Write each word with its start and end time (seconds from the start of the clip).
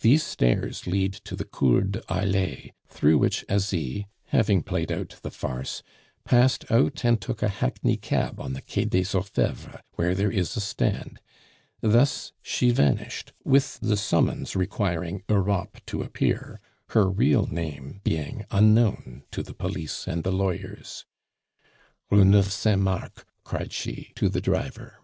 These 0.00 0.22
stairs 0.22 0.86
lead 0.86 1.12
to 1.26 1.36
the 1.36 1.44
Cour 1.44 1.82
de 1.82 2.02
Harlay, 2.08 2.70
through 2.88 3.18
which 3.18 3.44
Asie, 3.46 4.06
having 4.28 4.62
played 4.62 4.90
out 4.90 5.16
the 5.20 5.30
farce, 5.30 5.82
passed 6.24 6.64
out 6.72 7.04
and 7.04 7.20
took 7.20 7.42
a 7.42 7.50
hackney 7.50 7.98
cab 7.98 8.40
on 8.40 8.54
the 8.54 8.62
Quai 8.62 8.84
des 8.86 9.04
Orfevres, 9.14 9.82
where 9.96 10.14
there 10.14 10.30
is 10.30 10.56
a 10.56 10.62
stand; 10.62 11.20
thus 11.82 12.32
she 12.40 12.70
vanished 12.70 13.34
with 13.44 13.78
the 13.82 13.98
summons 13.98 14.56
requiring 14.56 15.22
"Europe" 15.28 15.84
to 15.84 16.02
appear, 16.02 16.58
her 16.92 17.06
real 17.10 17.46
name 17.46 18.00
being 18.02 18.46
unknown 18.50 19.24
to 19.30 19.42
the 19.42 19.52
police 19.52 20.06
and 20.08 20.24
the 20.24 20.32
lawyers. 20.32 21.04
"Rue 22.10 22.24
Neuve 22.24 22.50
Saint 22.50 22.80
Marc," 22.80 23.26
cried 23.44 23.74
she 23.74 24.10
to 24.16 24.30
the 24.30 24.40
driver. 24.40 25.00